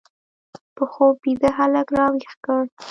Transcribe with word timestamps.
په 0.75 0.83
خوب 0.91 1.13
بیده 1.23 1.49
هلک 1.57 1.87
راویښ 1.97 2.31
کړ 2.45 2.61